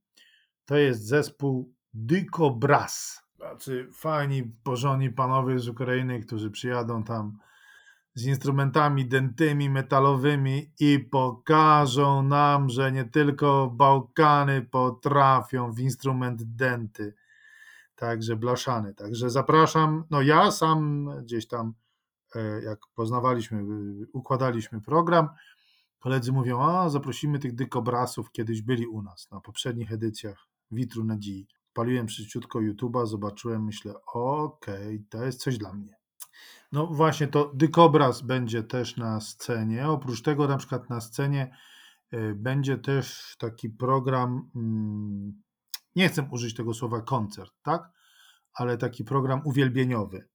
[0.65, 3.23] to jest zespół Dykobraz.
[3.39, 7.39] Tacy fajni, porządni panowie z Ukrainy, którzy przyjadą tam
[8.15, 17.15] z instrumentami dętymi, metalowymi i pokażą nam, że nie tylko Bałkany potrafią w instrument dęty,
[17.97, 18.95] także blaszany.
[18.95, 21.75] Także zapraszam, no ja sam gdzieś tam,
[22.35, 25.29] e, jak poznawaliśmy, y, układaliśmy program,
[25.99, 31.47] koledzy mówią, a zaprosimy tych dykobrasów, kiedyś byli u nas na poprzednich edycjach Witru Nadziei.
[31.73, 35.97] Paliłem szybciutko YouTube'a, zobaczyłem, myślę, okej, to jest coś dla mnie.
[36.73, 39.89] No właśnie, to Dykobraz będzie też na scenie.
[39.89, 41.57] Oprócz tego na przykład na scenie
[42.15, 45.43] y, będzie też taki program, mm,
[45.97, 47.91] nie chcę użyć tego słowa koncert, tak?
[48.55, 50.29] Ale taki program uwielbieniowy,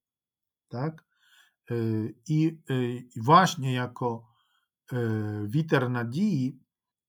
[0.68, 1.06] tak?
[1.72, 4.28] Y, I y, i właśnie jako
[4.94, 4.98] y,
[5.48, 6.60] Witer Nadii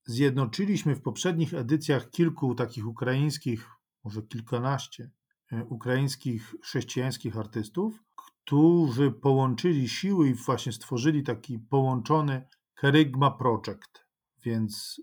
[0.04, 3.68] zjednoczyliśmy w poprzednich edycjach kilku takich ukraińskich,
[4.04, 5.10] może kilkanaście
[5.68, 14.06] ukraińskich chrześcijańskich artystów, którzy połączyli siły i właśnie stworzyli taki połączony Kerygma Project.
[14.44, 15.00] Więc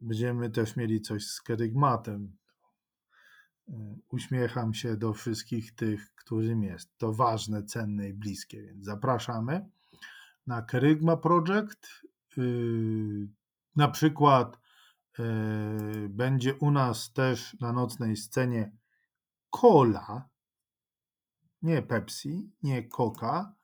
[0.00, 2.36] będziemy też mieli coś z kerygmatem.
[3.68, 3.72] Y,
[4.08, 9.70] Uśmiecham się do wszystkich tych, którym jest to ważne, cenne i bliskie, więc zapraszamy
[10.46, 12.02] na Kerygma Project.
[12.38, 13.28] Y,
[13.76, 14.58] Na przykład
[15.18, 18.72] y, będzie u nas też na nocnej scenie
[19.50, 20.28] Cola,
[21.62, 23.54] nie Pepsi, nie Coca,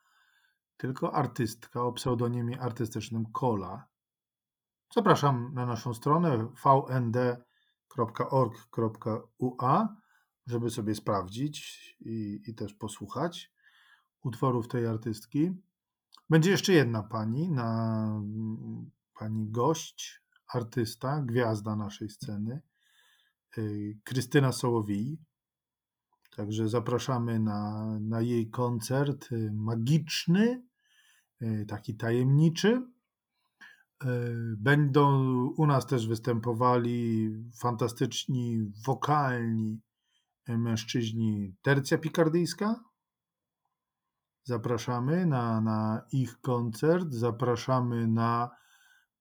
[0.77, 3.88] tylko artystka o pseudonimie artystycznym Cola.
[4.95, 7.39] Zapraszam na naszą stronę vnd.org.ua,
[10.47, 13.53] żeby sobie sprawdzić i, i też posłuchać
[14.25, 15.53] utworów tej artystki.
[16.31, 18.23] Będzie jeszcze jedna pani, na,
[19.15, 20.23] pani gość,
[20.55, 22.63] artysta, gwiazda naszej sceny,
[23.59, 25.19] y, Krystyna Sołowij.
[26.37, 30.63] Także zapraszamy na, na jej koncert magiczny,
[31.43, 32.98] y, taki tajemniczy.
[34.05, 35.23] Y, Będą
[35.57, 37.31] u nas też występowali
[37.61, 39.81] fantastyczni, wokalni
[40.49, 42.85] y, mężczyźni Tercja Pikardyjska.
[44.45, 47.09] Zapraszamy na, na ich koncert.
[47.11, 48.51] Zapraszamy na,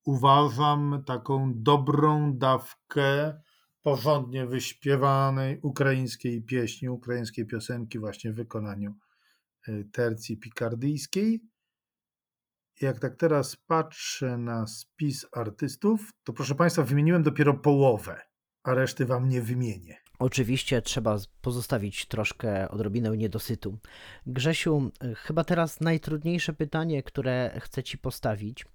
[0.06, 3.42] uważam, taką dobrą dawkę
[3.82, 8.96] porządnie wyśpiewanej ukraińskiej pieśni, ukraińskiej piosenki właśnie w wykonaniu
[9.68, 11.42] y, tercji pikardyjskiej.
[12.82, 18.22] Jak tak teraz patrzę na spis artystów, to proszę Państwa, wymieniłem dopiero połowę,
[18.64, 19.98] a reszty Wam nie wymienię.
[20.20, 23.78] Oczywiście trzeba pozostawić troszkę odrobinę niedosytu.
[24.28, 28.66] Grzesiu, chyba teraz najtrudniejsze pytanie, które chcę Ci postawić,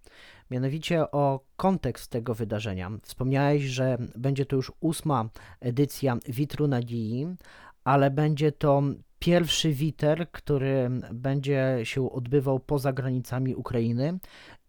[0.51, 2.91] mianowicie o kontekst tego wydarzenia.
[3.03, 5.29] Wspomniałeś, że będzie to już ósma
[5.61, 7.27] edycja Witru Nadziei,
[7.85, 8.83] ale będzie to
[9.23, 14.19] pierwszy witer, który będzie się odbywał poza granicami Ukrainy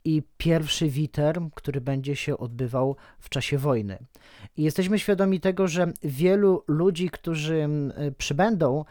[0.05, 3.97] i pierwszy witer, który będzie się odbywał w czasie wojny.
[4.57, 7.69] I jesteśmy świadomi tego, że wielu ludzi, którzy
[8.17, 8.85] przybędą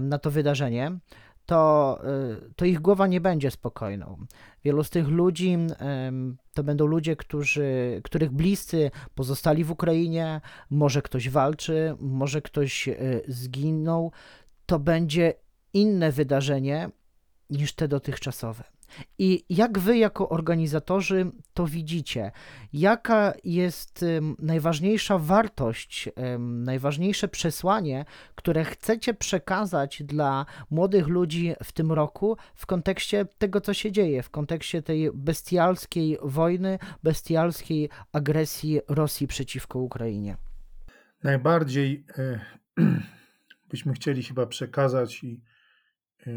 [0.00, 0.98] na to wydarzenie,
[1.46, 2.00] to,
[2.48, 4.18] y, to ich głowa nie będzie spokojną.
[4.64, 5.56] Wielu z tych ludzi
[6.54, 13.22] to będą ludzie, którzy, których bliscy pozostali w Ukrainie, może ktoś walczy, może ktoś y,
[13.28, 14.12] zginął.
[14.68, 15.34] To będzie
[15.72, 16.90] inne wydarzenie
[17.50, 18.64] niż te dotychczasowe.
[19.18, 22.30] I jak wy, jako organizatorzy, to widzicie?
[22.72, 24.04] Jaka jest
[24.38, 28.04] najważniejsza wartość, najważniejsze przesłanie,
[28.34, 34.22] które chcecie przekazać dla młodych ludzi w tym roku w kontekście tego, co się dzieje,
[34.22, 40.36] w kontekście tej bestialskiej wojny, bestialskiej agresji Rosji przeciwko Ukrainie?
[41.22, 42.40] Najbardziej e,
[43.68, 45.42] byśmy chcieli chyba przekazać i
[46.26, 46.30] e,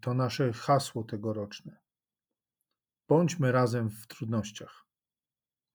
[0.00, 1.78] to nasze hasło tegoroczne.
[3.08, 4.86] Bądźmy razem w trudnościach.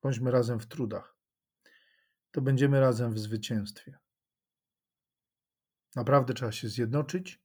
[0.01, 1.17] Bądźmy razem w trudach.
[2.31, 3.97] To będziemy razem w zwycięstwie.
[5.95, 7.41] Naprawdę trzeba się zjednoczyć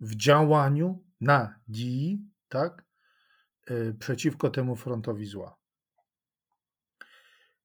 [0.00, 2.18] w działaniu na dziś,
[2.48, 2.84] tak,
[3.66, 5.56] e, przeciwko temu frontowi zła.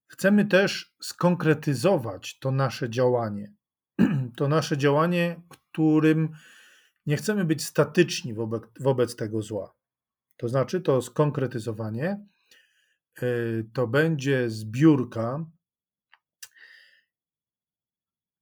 [0.06, 3.52] Chcemy też skonkretyzować to nasze działanie.
[4.36, 6.28] To nasze działanie, którym
[7.06, 9.74] nie chcemy być statyczni wobec, wobec tego zła.
[10.36, 12.26] To znaczy, to skonkretyzowanie
[13.22, 15.46] y, to będzie zbiórka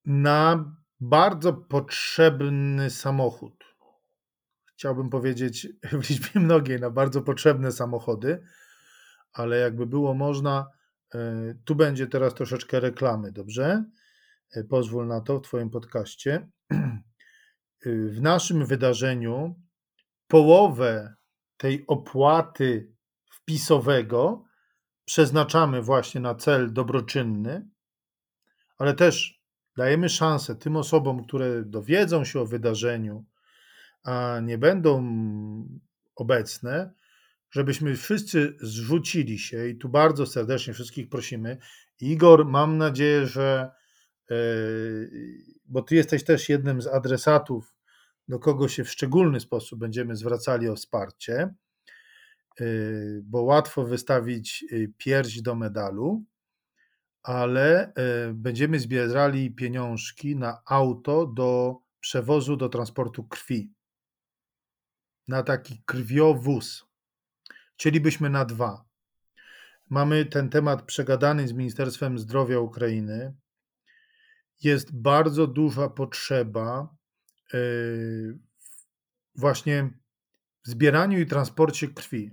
[0.04, 3.64] na bardzo potrzebny samochód.
[4.66, 5.68] Chciałbym powiedzieć
[6.02, 8.42] w liczbie mnogiej na bardzo potrzebne samochody,
[9.32, 10.66] ale jakby było można,
[11.14, 11.18] y,
[11.64, 13.84] tu będzie teraz troszeczkę reklamy, dobrze?
[14.56, 16.48] Y, Pozwól na to w Twoim podcaście.
[17.86, 19.54] Y, W naszym wydarzeniu
[20.28, 21.14] połowę
[21.56, 22.92] tej opłaty
[23.32, 24.44] wpisowego
[25.04, 27.68] przeznaczamy właśnie na cel dobroczynny,
[28.78, 29.42] ale też
[29.76, 33.24] dajemy szansę tym osobom, które dowiedzą się o wydarzeniu,
[34.02, 35.04] a nie będą
[36.16, 36.92] obecne,
[37.50, 41.58] żebyśmy wszyscy zrzucili się i tu bardzo serdecznie wszystkich prosimy.
[42.00, 43.79] Igor, mam nadzieję, że e,
[45.64, 47.74] bo ty jesteś też jednym z adresatów,
[48.28, 51.54] do kogo się w szczególny sposób będziemy zwracali o wsparcie,
[52.60, 56.24] y, bo łatwo wystawić y, pierś do medalu,
[57.22, 57.92] ale
[58.34, 63.72] będziemy zbierali pieniążki na auto do przewozu do transportu krwi.
[65.28, 66.86] Na taki krwiowóz.
[67.74, 68.84] Chcielibyśmy na dwa.
[69.88, 73.34] Mamy ten temat przegadany z Ministerstwem Zdrowia Ukrainy.
[74.62, 76.96] Jest bardzo duża potrzeba
[77.52, 78.38] yy,
[79.34, 79.90] właśnie
[80.64, 82.30] w zbieraniu i transporcie krwi.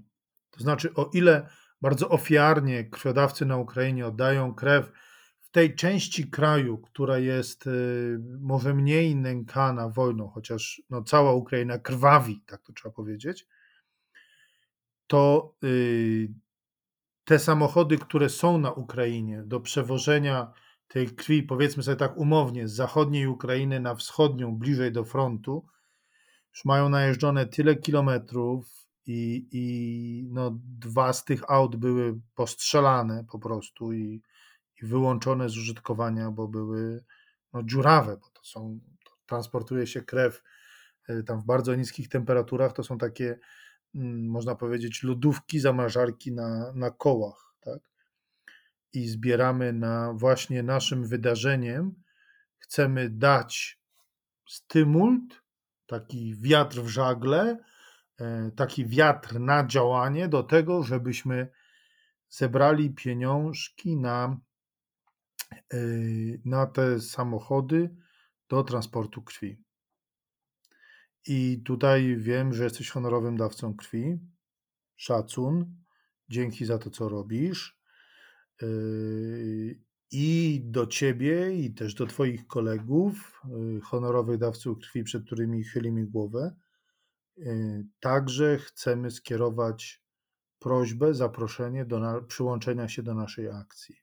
[0.49, 1.49] To znaczy, o ile
[1.81, 4.91] bardzo ofiarnie krwiodawcy na Ukrainie oddają krew
[5.39, 11.79] w tej części kraju, która jest yy, może mniej nękana wojną, chociaż no, cała Ukraina
[11.79, 13.47] krwawi, tak to trzeba powiedzieć,
[15.07, 16.29] to yy,
[17.23, 20.53] te samochody, które są na Ukrainie do przewożenia
[20.87, 25.65] tej krwi, powiedzmy sobie tak umownie, z zachodniej Ukrainy na wschodnią, bliżej do frontu,
[26.53, 33.39] już mają najeżdżone tyle kilometrów i, i no, dwa z tych aut były postrzelane po
[33.39, 34.21] prostu i,
[34.81, 37.03] i wyłączone z użytkowania, bo były
[37.53, 40.43] no, dziurawe, bo to są, to transportuje się krew
[41.09, 43.39] y, tam w bardzo niskich temperaturach, to są takie,
[43.95, 47.79] mm, można powiedzieć, lodówki, zamrażarki na, na kołach, tak?
[48.93, 52.03] I zbieramy na właśnie naszym wydarzeniem,
[52.57, 53.81] chcemy dać
[54.47, 55.41] stymult,
[55.85, 57.57] taki wiatr w żagle,
[58.19, 61.49] e, taki wiatr na działanie do tego, żebyśmy
[62.29, 64.37] zebrali pieniążki na,
[65.73, 65.77] e,
[66.45, 67.95] na te samochody
[68.49, 69.63] do transportu krwi.
[71.27, 74.19] I tutaj wiem, że jesteś honorowym dawcą krwi.
[74.95, 75.75] Szacun.
[76.29, 77.76] Dzięki za to, co robisz.
[78.61, 79.79] Yy,
[80.11, 86.05] I do ciebie, i też do Twoich kolegów, yy, honorowych dawców krwi, przed którymi chylimy
[86.05, 86.55] głowę,
[87.37, 90.03] yy, także chcemy skierować
[90.59, 93.95] prośbę, zaproszenie do przyłączenia się do naszej akcji.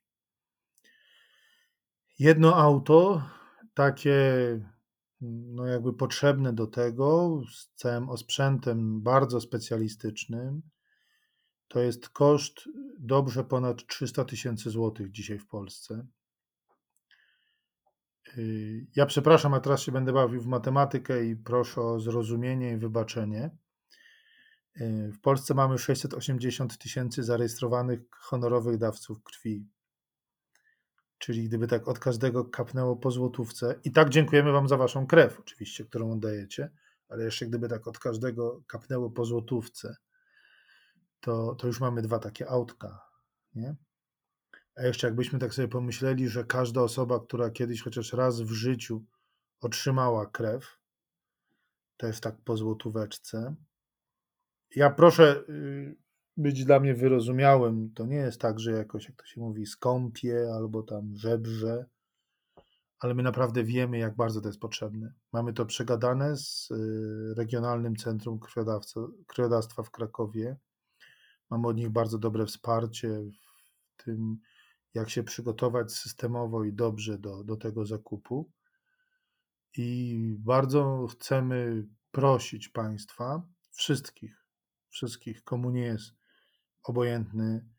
[2.19, 3.23] Jedno auto
[3.73, 4.25] takie
[5.21, 10.61] no jakby potrzebne do tego, z całym osprzętem bardzo specjalistycznym,
[11.67, 16.07] to jest koszt dobrze ponad 300 tysięcy złotych dzisiaj w Polsce.
[18.37, 22.77] Y, Ja przepraszam, a teraz się będę bawił w matematykę i proszę o zrozumienie i
[22.77, 23.51] wybaczenie.
[24.81, 29.67] Y, W Polsce mamy 680 tysięcy zarejestrowanych honorowych dawców krwi.
[31.17, 35.39] Czyli gdyby tak od każdego kapnęło po złotówce, i tak dziękujemy Wam za Waszą krew,
[35.39, 36.71] oczywiście, którą oddajecie,
[37.09, 39.95] ale jeszcze gdyby tak od każdego kapnęło po złotówce,
[41.25, 43.01] to, to już mamy dwa takie autka,
[43.55, 43.75] nie?
[44.75, 49.05] A jeszcze jakbyśmy tak sobie pomyśleli, że każda osoba, która kiedyś chociaż raz w życiu
[49.61, 50.79] otrzymała krew,
[51.97, 53.55] też tak po złotóweczce.
[54.75, 55.95] Ja proszę y,
[56.37, 57.93] być dla mnie wyrozumiałym.
[57.93, 61.85] To nie jest tak, że jakoś, jak to się mówi, skąpie albo tam żebrze,
[62.99, 65.13] ale my naprawdę wiemy, jak bardzo to jest potrzebne.
[65.33, 68.39] Mamy to przegadane z y, Regionalnym Centrum
[69.27, 70.57] Krwiodawstwa w Krakowie.
[71.49, 74.37] Mamy od nich bardzo dobre wsparcie w tym,
[74.93, 78.51] jak się przygotować systemowo i dobrze do, do tego zakupu.
[79.77, 84.45] I bardzo chcemy prosić Państwa, wszystkich,
[84.89, 86.13] wszystkich, komu nie jest
[86.83, 87.69] obojętny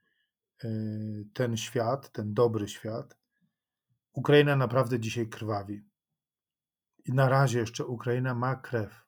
[0.64, 3.18] y, ten świat, ten dobry świat.
[4.12, 5.84] Ukraina naprawdę dzisiaj krwawi.
[7.04, 9.06] I na razie jeszcze Ukraina ma krew.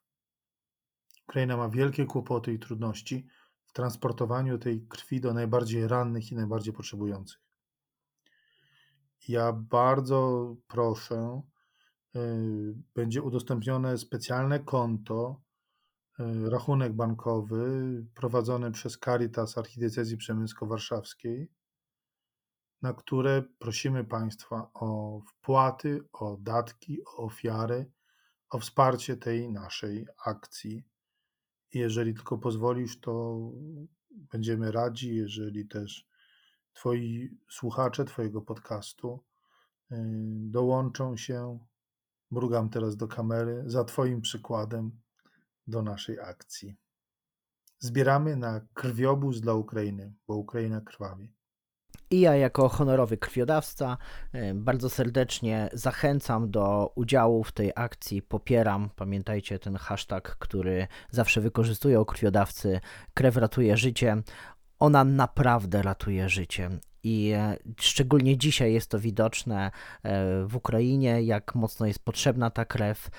[1.27, 3.27] Ukraina ma wielkie kłopoty i trudności
[3.69, 7.41] w transportowaniu tej krwi do najbardziej rannych i najbardziej potrzebujących.
[9.27, 11.41] Ja bardzo proszę,
[12.15, 12.19] y,
[12.95, 15.41] będzie udostępnione specjalne konto,
[16.19, 21.47] y, rachunek bankowy prowadzony przez Caritas Archidiecezji Przemysko-Warszawskiej,
[22.81, 27.91] na które prosimy Państwa o wpłaty, o datki, o ofiary,
[28.49, 30.83] o wsparcie tej naszej akcji.
[31.73, 33.39] Jeżeli tylko pozwolisz, to
[34.11, 36.07] będziemy radzi, jeżeli też
[36.73, 39.23] Twoi słuchacze Twojego podcastu
[39.91, 39.95] y,
[40.49, 41.59] dołączą się,
[42.31, 44.91] mrugam teraz do kamery, za Twoim przykładem
[45.67, 46.75] do naszej akcji.
[47.79, 51.33] Zbieramy na krwiobóz dla Ukrainy, bo Ukraina krwawi.
[52.11, 53.97] I ja, jako honorowy krwiodawca,
[54.33, 58.21] e, bardzo serdecznie zachęcam do udziału w tej akcji.
[58.21, 62.79] Popieram, pamiętajcie ten hashtag, który zawsze wykorzystują krwiodawcy:
[63.13, 64.17] krew ratuje życie.
[64.79, 66.69] Ona naprawdę ratuje życie.
[67.03, 69.71] I e, szczególnie dzisiaj jest to widoczne e,
[70.45, 73.09] w Ukrainie, jak mocno jest potrzebna ta krew,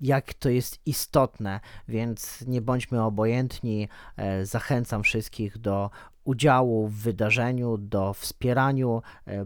[0.00, 3.88] jak to jest istotne, więc nie bądźmy obojętni.
[4.16, 5.90] E, Zachęcam wszystkich do
[6.24, 9.02] udziału w wydarzeniu, do wspieraniu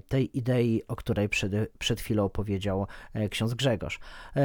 [0.09, 2.87] tej idei, o której przed, przed chwilą powiedział
[3.31, 4.01] ksiądz Grzegorz.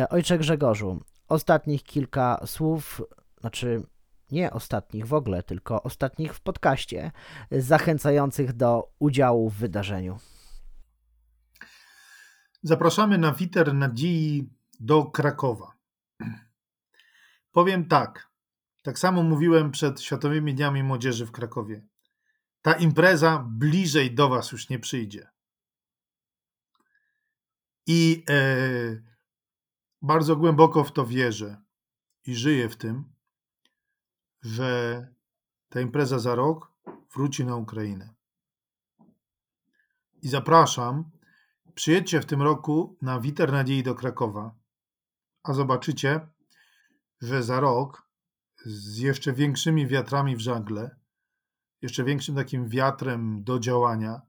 [0.10, 3.02] Ojcze Grzegorzu, ostatnich kilka słów,
[3.42, 3.84] znaczy
[4.32, 7.12] nie ostatnich w ogóle, tylko ostatnich w podcaście,
[7.52, 10.20] zachęcających do udziału w wydarzeniu.
[12.64, 14.50] Zapraszamy na Witer Nadziei
[14.80, 15.72] do Krakowa.
[17.52, 18.30] Powiem tak,
[18.82, 21.86] tak samo mówiłem przed Światowymi Dniami Młodzieży w Krakowie.
[22.62, 25.30] Ta impreza bliżej do Was już nie przyjdzie.
[27.88, 28.36] I e,
[30.02, 31.62] bardzo głęboko w to wierzę
[32.26, 33.14] i żyję w tym,
[34.46, 35.08] że
[35.70, 36.72] ta impreza za rok
[37.14, 38.14] wróci na Ukrainę.
[40.22, 41.12] I zapraszam,
[41.76, 44.56] przyjedźcie w tym roku na Witer Nadziei do Krakowa,
[45.43, 46.28] a zobaczycie,
[47.22, 48.10] że za rok
[48.66, 50.96] z jeszcze większymi wiatrami w żagle,
[51.82, 54.22] jeszcze większym takim wiatrem do działania,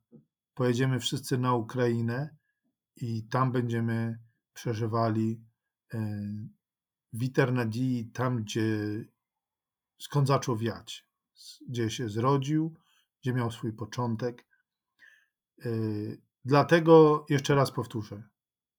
[0.54, 2.36] pojedziemy wszyscy na Ukrainę
[2.96, 4.18] i tam będziemy
[4.52, 5.44] przeżywali
[5.94, 5.98] e,
[7.12, 8.64] Witer Nadziei tam, gdzie
[9.98, 11.06] skąd zaczął wiać,
[11.68, 12.74] gdzie się zrodził,
[13.22, 14.46] gdzie miał swój początek.
[15.64, 18.22] Yy, Dlatego jeszcze raz powtórzę,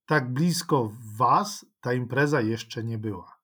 [0.06, 3.38] tak blisko Was ta impreza jeszcze nie była.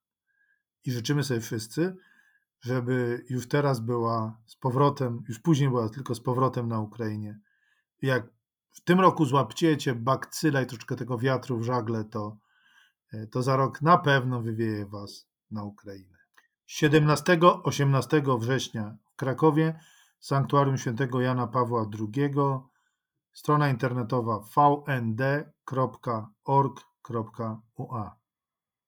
[0.85, 1.97] I życzymy sobie wszyscy,
[2.61, 7.41] żeby już teraz była z powrotem, już później była tylko z powrotem na Ukrainie.
[8.03, 8.27] Jak
[8.71, 12.37] w tym roku złapciecie bakcyla i troszkę tego wiatru w żagle, to,
[13.13, 16.19] yy, to za rok na pewno wywieje Was na Ukrainę.
[16.69, 19.81] 17-18 września w Krakowie,
[20.21, 22.31] Sanktuarium Świętego Jana Pawła II,
[23.33, 25.47] strona internetowa vnd.org.ua.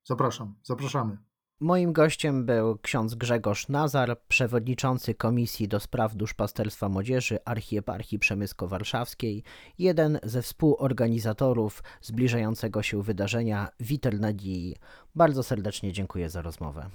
[0.04, 1.18] Zapraszam, zapraszamy.
[1.60, 9.42] Moim gościem był ksiądz Grzegorz Nazar, przewodniczący Komisji do Spraw Duszpasterstwa Młodzieży Archieparchii Przemysko-Warszawskiej,
[9.78, 14.76] jeden ze współorganizatorów zbliżającego się wydarzenia Witer Nadii.
[15.14, 16.90] Bardzo serdecznie dziękuję za rozmowę.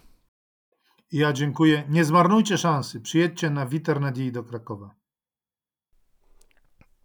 [1.12, 1.84] Ja dziękuję.
[1.90, 3.02] Nie zmarnujcie szansy.
[3.02, 4.96] Przyjedźcie na Witer Nadziei do Krakowa.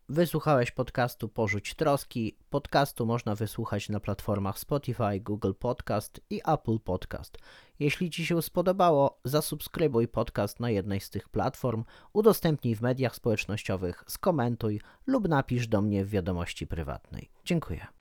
[0.09, 2.39] Wysłuchałeś podcastu Porzuć Troski.
[2.51, 7.39] Podcastu można wysłuchać na platformach Spotify, Google Podcast i Apple Podcast.
[7.79, 14.05] Jeśli Ci się spodobało, zasubskrybuj podcast na jednej z tych platform, udostępnij w mediach społecznościowych,
[14.07, 17.31] skomentuj lub napisz do mnie w wiadomości prywatnej.
[17.45, 17.96] Dziękuję.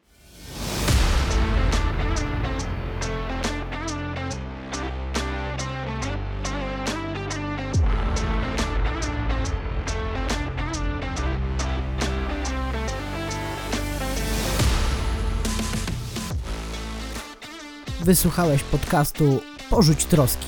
[18.06, 20.46] Wysłuchałeś podcastu Porzuć Troski,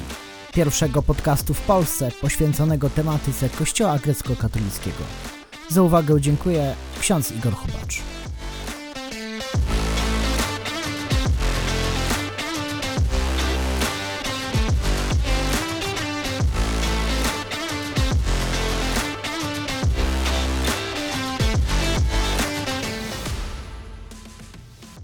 [0.53, 5.03] pierwszego podcastu w Polsce poświęconego tematyce Kościoła grecko-katolickiego.
[5.69, 8.01] Za uwagę dziękuję ksiądz Igor Chubacz.